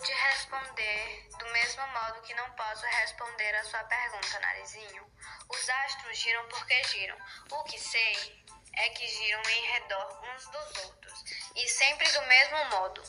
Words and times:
pude 0.00 0.12
responder 0.12 1.28
do 1.38 1.46
mesmo 1.52 1.86
modo 1.88 2.22
que 2.22 2.34
não 2.34 2.50
posso 2.52 2.86
responder 2.86 3.54
a 3.56 3.64
sua 3.64 3.84
pergunta, 3.84 4.40
Narizinho. 4.40 5.06
Os 5.48 5.68
astros 5.68 6.16
giram 6.16 6.48
porque 6.48 6.82
giram. 6.84 7.16
O 7.50 7.62
que 7.64 7.78
sei 7.78 8.44
é 8.78 8.88
que 8.90 9.06
giram 9.06 9.42
em 9.42 9.66
redor 9.72 10.22
uns 10.24 10.46
dos 10.46 10.84
outros 10.84 11.24
e 11.54 11.68
sempre 11.68 12.10
do 12.12 12.22
mesmo 12.22 12.64
modo. 12.70 13.02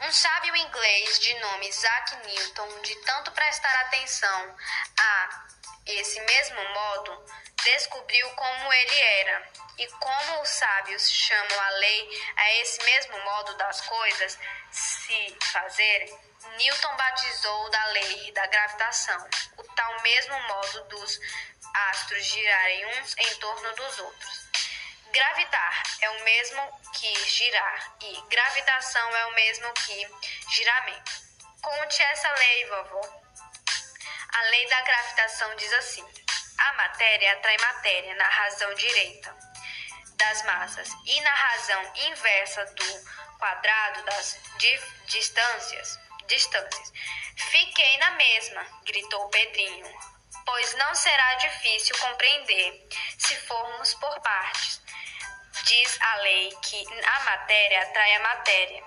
Um 0.00 0.12
sábio 0.12 0.56
inglês 0.56 1.18
de 1.18 1.38
nome 1.40 1.68
Isaac 1.68 2.16
Newton, 2.26 2.80
de 2.80 2.94
tanto 3.02 3.30
prestar 3.32 3.80
atenção 3.82 4.56
a 4.98 5.46
esse 5.84 6.20
mesmo 6.22 6.68
modo, 6.70 7.24
descobriu 7.64 8.28
como 8.30 8.72
ele 8.72 9.00
era. 9.00 9.48
E 9.78 9.86
como 9.86 10.42
os 10.42 10.48
sábios 10.48 11.10
chamam 11.10 11.60
a 11.60 11.68
lei 11.70 12.22
a 12.36 12.52
esse 12.56 12.82
mesmo 12.84 13.18
modo 13.24 13.54
das 13.56 13.80
coisas 13.80 14.38
se 14.70 15.36
fazerem, 15.52 16.18
Newton 16.58 16.96
batizou 16.96 17.70
da 17.70 17.84
lei 17.86 18.32
da 18.32 18.46
gravitação, 18.46 19.28
o 19.56 19.62
tal 19.62 20.02
mesmo 20.02 20.38
modo 20.42 20.84
dos 20.84 21.20
astros 21.74 22.24
girarem 22.24 22.86
uns 22.86 23.16
em 23.16 23.34
torno 23.36 23.74
dos 23.74 23.98
outros. 23.98 24.50
Gravitar 25.12 25.82
é 26.02 26.10
o 26.10 26.24
mesmo 26.24 26.80
que 26.92 27.14
girar 27.28 27.96
e 28.00 28.20
gravitação 28.28 29.16
é 29.16 29.26
o 29.26 29.34
mesmo 29.34 29.72
que 29.72 30.08
giramento. 30.50 31.12
Conte 31.62 32.02
essa 32.02 32.32
lei, 32.32 32.66
vovó. 32.66 33.22
A 34.32 34.42
lei 34.42 34.68
da 34.68 34.80
gravitação 34.82 35.56
diz 35.56 35.72
assim: 35.72 36.06
a 36.60 36.72
matéria 36.74 37.32
atrai 37.32 37.56
matéria 37.58 38.14
na 38.14 38.28
razão 38.28 38.74
direita 38.74 39.36
das 40.16 40.42
massas 40.44 40.88
e 41.06 41.20
na 41.22 41.34
razão 41.34 41.92
inversa 41.96 42.64
do 42.66 43.38
quadrado 43.38 44.02
das 44.04 44.38
distâncias. 45.06 45.98
distâncias. 46.26 46.92
Fiquei 47.36 47.98
na 47.98 48.10
mesma, 48.12 48.66
gritou 48.84 49.28
Pedrinho, 49.30 49.86
pois 50.44 50.74
não 50.74 50.94
será 50.94 51.34
difícil 51.34 51.96
compreender 51.98 52.88
se 53.18 53.34
formos 53.46 53.94
por 53.94 54.20
partes. 54.20 54.80
Diz 55.64 56.00
a 56.00 56.16
lei 56.16 56.54
que 56.62 56.84
a 57.04 57.20
matéria 57.20 57.82
atrai 57.82 58.14
a 58.14 58.20
matéria. 58.20 58.84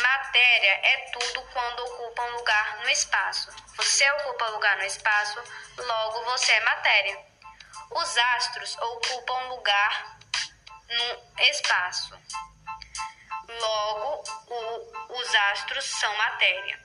Matéria 0.00 0.80
é 0.82 0.96
tudo 1.12 1.42
quando 1.52 1.84
ocupa 1.84 2.22
um 2.22 2.36
lugar 2.36 2.76
no 2.78 2.90
espaço. 2.90 3.50
Você 3.76 4.10
ocupa 4.12 4.46
lugar 4.48 4.76
no 4.76 4.84
espaço, 4.84 5.42
logo 5.76 6.24
você 6.24 6.52
é 6.52 6.60
matéria. 6.60 7.18
Os 7.90 8.16
astros 8.16 8.76
ocupam 8.78 9.38
lugar 9.48 10.18
no 10.88 11.42
espaço. 11.44 12.18
Logo, 13.48 14.24
o, 14.48 15.18
os 15.20 15.34
astros 15.52 15.84
são 15.84 16.14
matéria. 16.16 16.80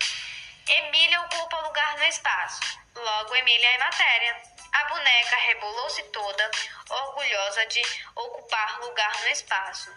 Emília 0.68 1.22
ocupa 1.22 1.60
lugar 1.62 1.98
no 1.98 2.04
espaço. 2.04 2.80
Logo, 2.96 3.36
Emília 3.36 3.70
é 3.70 3.78
matéria. 3.80 4.44
A 4.72 4.84
boneca 4.86 5.36
rebolou-se 5.38 6.04
toda, 6.12 6.52
orgulhosa 6.90 7.66
de 7.66 7.82
ocupar 8.16 8.80
lugar 8.82 9.22
no 9.22 9.30
espaço. 9.30 9.92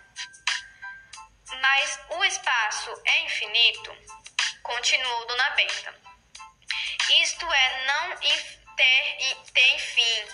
Mas 1.60 2.00
o 2.10 2.24
espaço 2.24 3.02
é 3.04 3.20
infinito? 3.22 3.96
Continuou 4.62 5.26
Dona 5.26 5.50
Benta. 5.50 5.94
Isto 7.20 7.52
é, 7.52 7.86
não 7.86 8.16
ter, 8.76 9.36
ter 9.52 9.78
fim, 9.78 10.24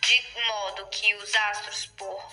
de 0.00 0.40
modo 0.46 0.86
que 0.88 1.14
os 1.16 1.34
astros, 1.34 1.86
por 1.96 2.32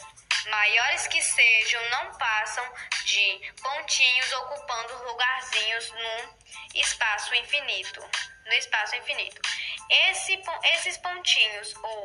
maiores 0.50 1.08
que 1.08 1.22
sejam, 1.22 1.90
não 1.90 2.18
passam 2.18 2.64
de 3.06 3.54
pontinhos 3.62 4.32
ocupando 4.34 5.04
lugarzinhos 5.04 5.92
no 5.92 6.40
espaço 6.76 7.36
infinito. 7.36 8.02
No 8.46 8.54
espaço 8.54 8.96
infinito. 8.96 9.42
Esse, 10.10 10.42
esses 10.74 10.98
pontinhos 10.98 11.76
ou 11.76 12.04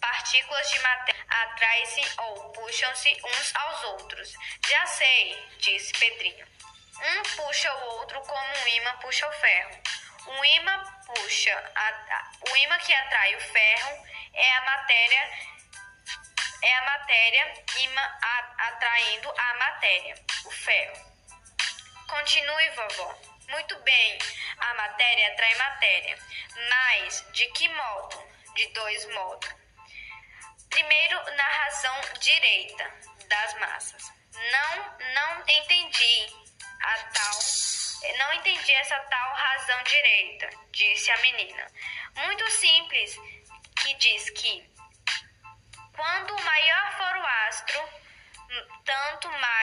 partículas 0.00 0.70
de 0.70 0.78
matéria 0.78 1.26
atraem-se 1.28 2.20
ou 2.20 2.52
puxam-se 2.52 3.20
uns 3.22 3.54
aos 3.54 3.84
outros. 3.84 4.32
Já 4.66 4.86
sei, 4.86 5.48
disse 5.58 5.92
Pedrinho. 5.92 6.46
Um 7.00 7.22
puxa 7.36 7.72
o 7.74 7.84
outro 7.98 8.20
como 8.22 8.58
um 8.58 8.68
imã 8.68 8.96
puxa 8.96 9.28
o 9.28 9.32
ferro. 9.32 9.82
O 10.26 10.44
imã 10.44 10.82
puxa, 11.06 11.72
a, 11.74 12.50
o 12.50 12.56
imã 12.56 12.78
que 12.78 12.94
atrai 12.94 13.36
o 13.36 13.40
ferro 13.40 14.06
é 14.34 14.56
a 14.56 14.60
matéria 14.62 15.58
é 16.62 16.74
a 16.76 16.84
matéria 16.84 17.64
imã 17.78 18.02
atraindo 18.58 19.32
a 19.36 19.54
matéria, 19.54 20.14
o 20.44 20.50
ferro. 20.50 20.96
Continue, 22.08 22.70
vovó. 22.70 23.27
Muito 23.48 23.78
bem, 23.80 24.18
a 24.58 24.74
matéria 24.74 25.32
atrai 25.32 25.54
matéria, 25.54 26.18
mas 26.68 27.24
de 27.32 27.46
que 27.46 27.68
modo? 27.68 28.28
De 28.54 28.66
dois 28.68 29.06
modos. 29.14 29.48
Primeiro, 30.68 31.16
na 31.34 31.44
razão 31.44 32.00
direita 32.20 32.92
das 33.26 33.54
massas. 33.54 34.12
Não, 34.32 34.98
não 35.14 35.40
entendi 35.40 36.26
a 36.82 36.98
tal, 37.04 37.38
não 38.18 38.32
entendi 38.34 38.72
essa 38.72 38.98
tal 39.00 39.34
razão 39.34 39.82
direita, 39.82 40.50
disse 40.70 41.10
a 41.10 41.18
menina. 41.18 41.66
Muito 42.16 42.50
simples, 42.50 43.16
que 43.80 43.94
diz 43.94 44.30
que 44.30 44.70
quanto 45.96 46.42
maior 46.42 46.92
for 46.98 47.16
o 47.16 47.26
astro, 47.48 47.88
tanto 48.84 49.30
mais 49.30 49.57